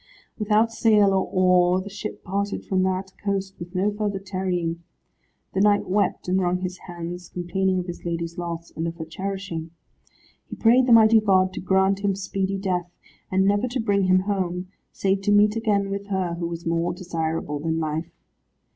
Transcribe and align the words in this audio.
Without 0.39 0.71
sail 0.71 1.13
or 1.13 1.29
oar 1.31 1.79
the 1.79 1.87
ship 1.87 2.23
parted 2.23 2.65
from 2.65 2.81
that 2.81 3.11
coast, 3.23 3.59
with 3.59 3.75
no 3.75 3.91
further 3.91 4.17
tarrying. 4.17 4.81
The 5.53 5.61
knight 5.61 5.87
wept 5.87 6.27
and 6.27 6.41
wrung 6.41 6.61
his 6.61 6.79
hands, 6.87 7.29
complaining 7.29 7.77
of 7.77 7.85
his 7.85 8.03
lady's 8.03 8.35
loss, 8.35 8.71
and 8.75 8.87
of 8.87 8.95
her 8.95 9.05
cherishing. 9.05 9.69
He 10.47 10.55
prayed 10.55 10.87
the 10.87 10.91
mighty 10.91 11.19
God 11.21 11.53
to 11.53 11.59
grant 11.61 11.99
him 11.99 12.15
speedy 12.15 12.57
death, 12.57 12.89
and 13.31 13.45
never 13.45 13.67
to 13.67 13.79
bring 13.79 14.05
him 14.05 14.21
home, 14.21 14.69
save 14.91 15.21
to 15.21 15.31
meet 15.31 15.55
again 15.55 15.91
with 15.91 16.07
her 16.07 16.33
who 16.33 16.47
was 16.47 16.65
more 16.65 16.95
desirable 16.95 17.59
than 17.59 17.77
life. 17.79 18.11